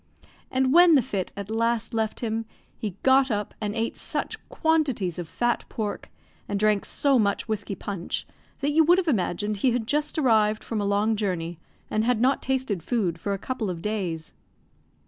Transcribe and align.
And 0.49 0.73
when 0.73 0.95
the 0.95 1.03
fit 1.03 1.31
at 1.37 1.51
last 1.51 1.93
left 1.93 2.21
him, 2.21 2.45
he 2.75 2.95
got 3.03 3.29
up, 3.29 3.53
and 3.61 3.75
ate 3.75 3.95
such 3.97 4.39
quantities 4.49 5.19
of 5.19 5.27
fat 5.27 5.63
pork, 5.69 6.09
and 6.49 6.59
drank 6.59 6.85
so 6.85 7.19
much 7.19 7.47
whiskey 7.47 7.75
punch, 7.75 8.25
that 8.61 8.71
you 8.71 8.83
would 8.83 8.97
have 8.97 9.07
imagined 9.07 9.57
he 9.57 9.73
had 9.73 9.85
just 9.85 10.17
arrived 10.17 10.63
from 10.63 10.81
a 10.81 10.85
long 10.85 11.15
journey, 11.15 11.59
and 11.91 12.03
had 12.03 12.19
not 12.19 12.41
tasted 12.41 12.81
food 12.81 13.19
for 13.19 13.33
a 13.33 13.37
couple 13.37 13.69
of 13.69 13.83
days. 13.83 14.33